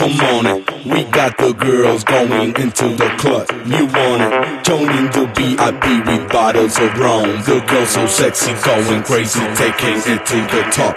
[0.00, 0.86] Come on, it.
[0.86, 3.46] we got the girls going into the club.
[3.66, 4.64] You want it?
[4.64, 7.42] Joining the VIP with bottles of rum.
[7.42, 10.96] The girl so sexy, going crazy, taking it to the top.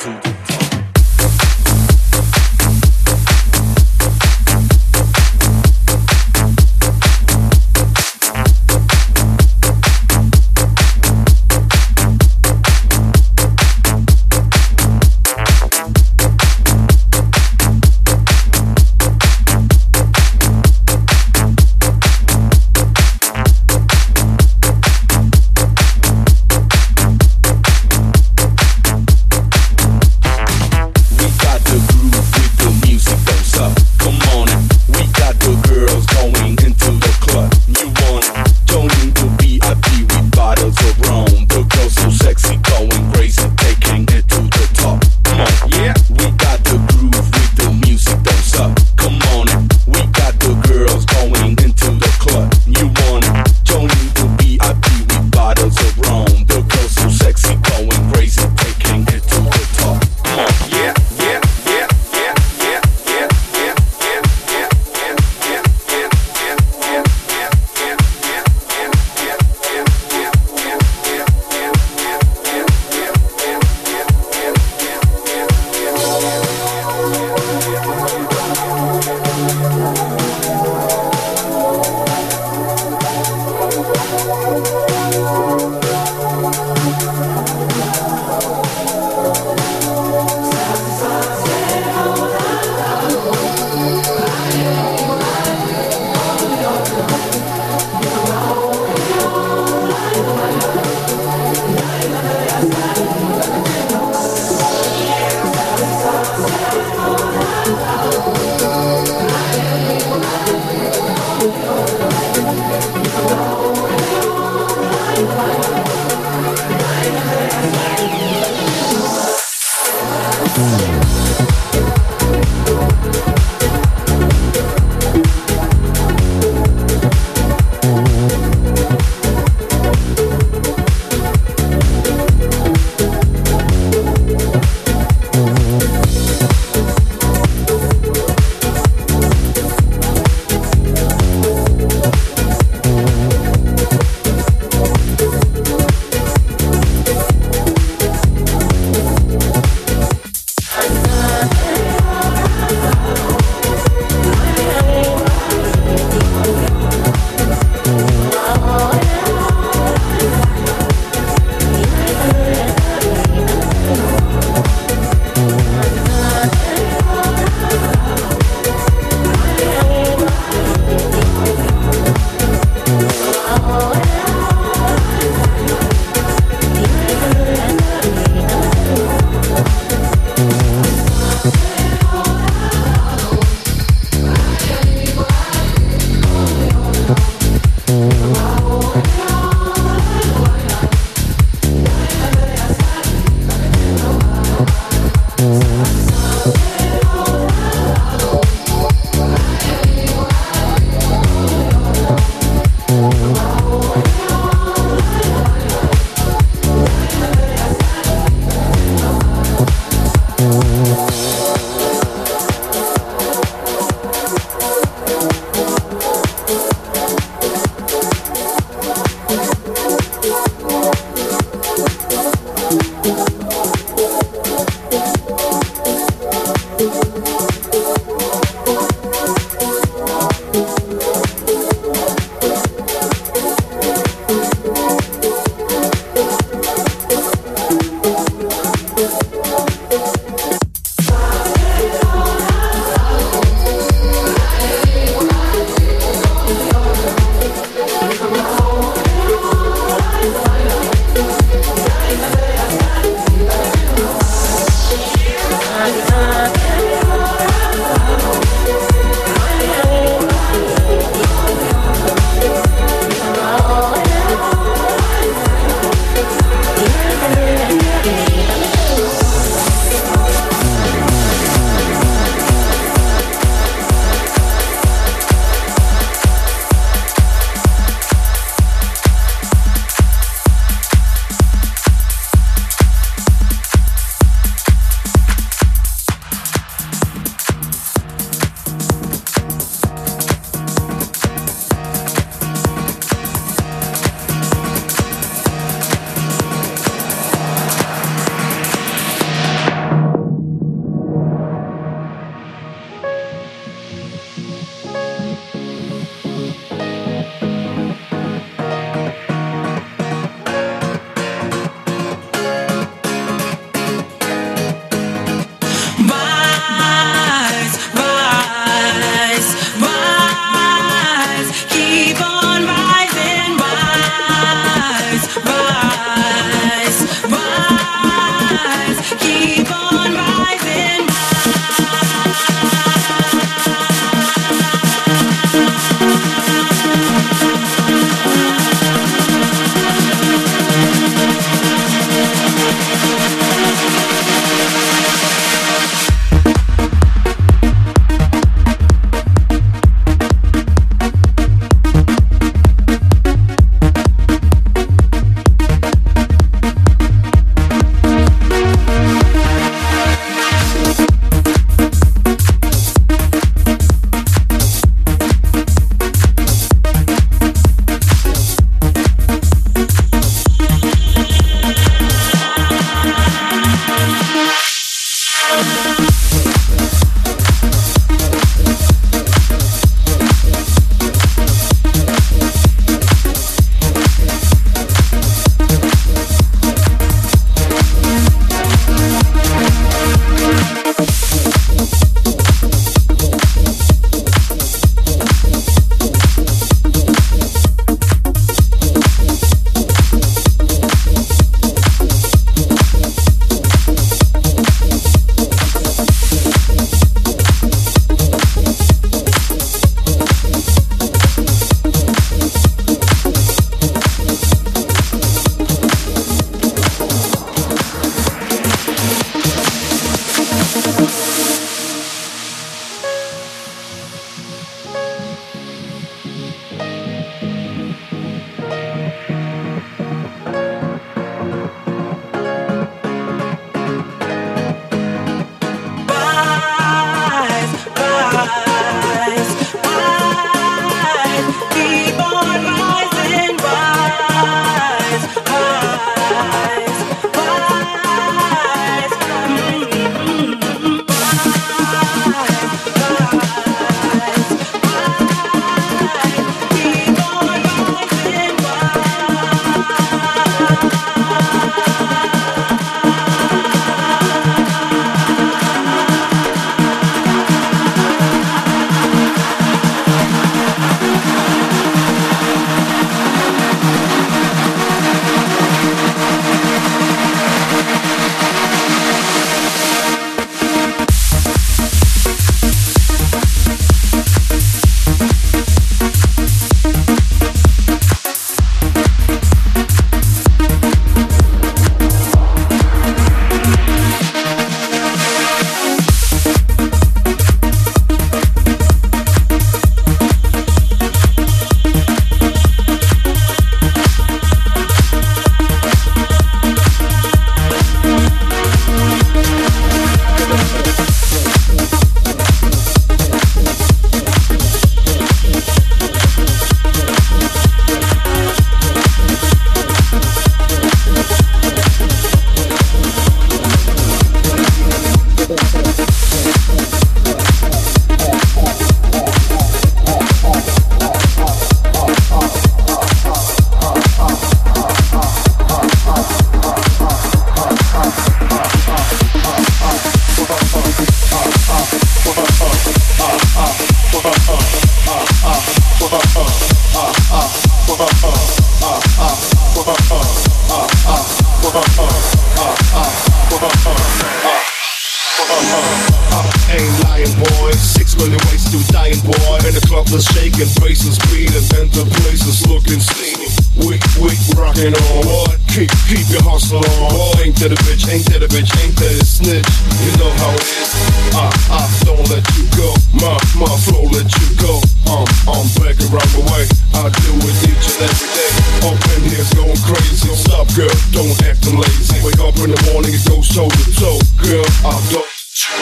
[560.63, 563.51] Making spaces clean and enter places looking steamy.
[563.83, 565.19] Wick, wick, rocking on.
[565.27, 565.59] What?
[565.67, 567.11] Keep, keep your hustle on.
[567.11, 569.67] Oh, ain't that a bitch, ain't that a bitch, ain't that a snitch.
[570.07, 570.87] You know how it is.
[571.35, 572.95] I, I don't let you go.
[573.11, 574.79] My, my flow let you go.
[575.11, 576.63] I'm, I'm back around the way.
[576.95, 578.51] I do it each and every day.
[578.87, 580.31] Open here's going crazy.
[580.31, 582.23] Stop, girl, don't act lazy.
[582.23, 584.19] Wake up in the morning and go show to toe.
[584.39, 585.32] Girl, I don't.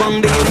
[0.06, 0.45] among the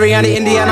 [0.00, 0.67] to the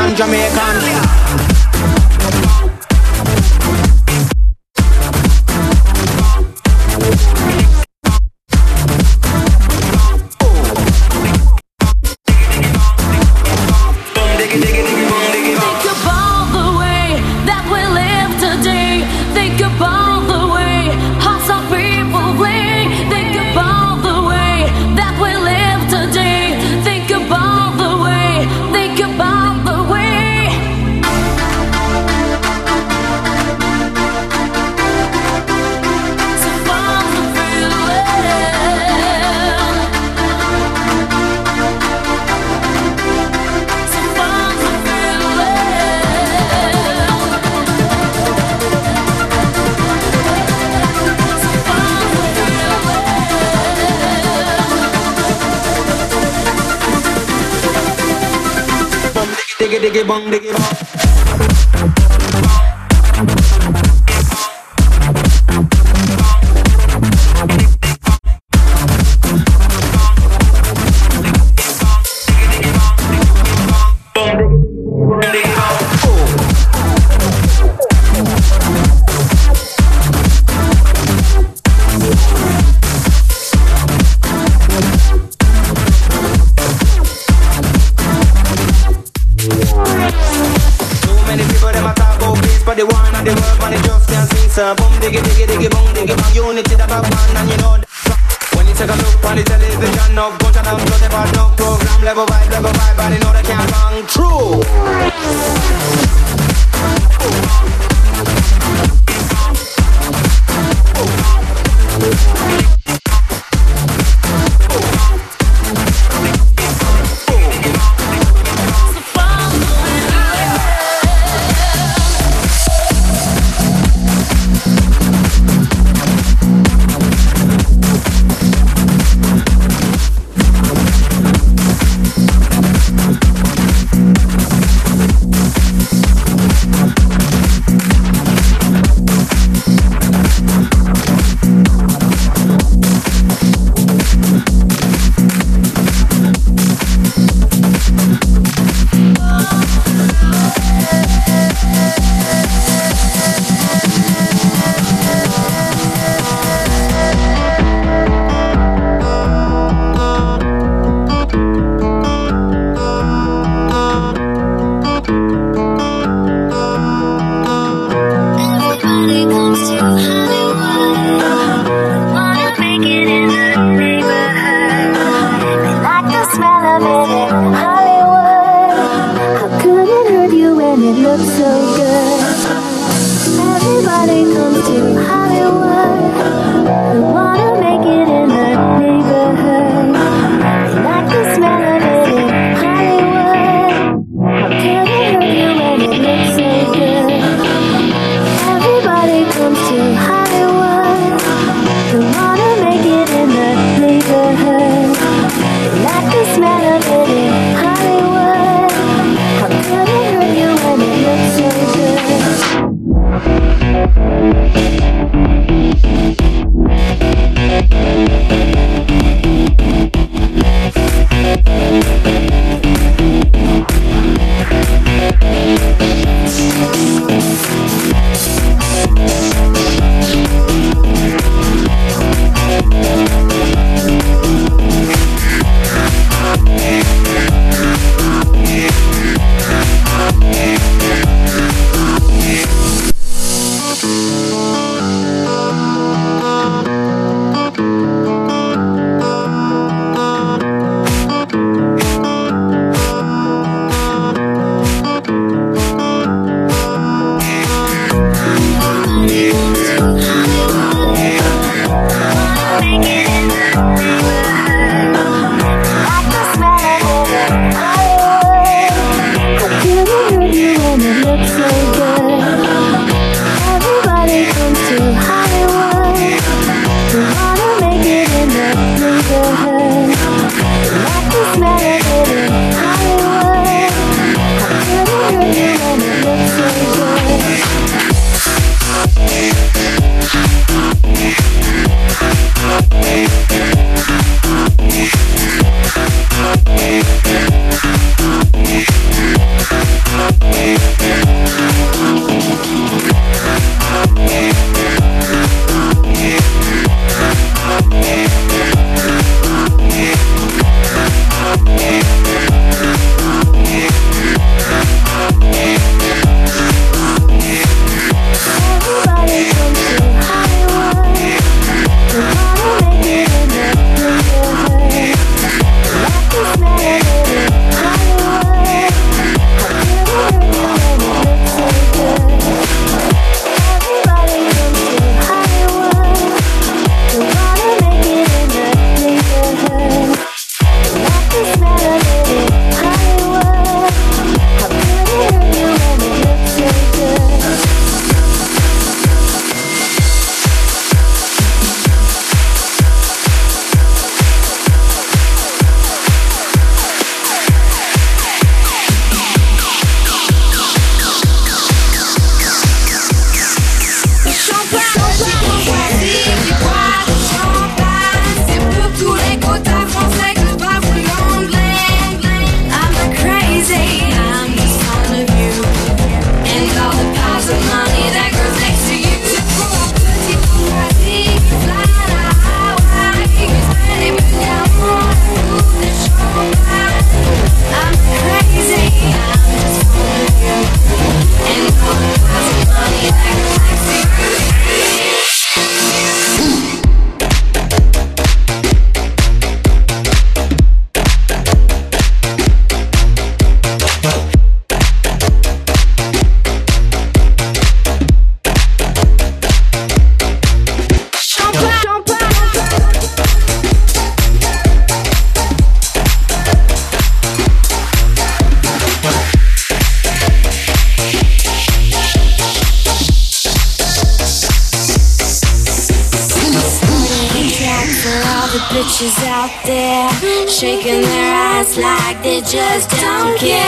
[430.38, 433.45] shaking their ass like they just don't care.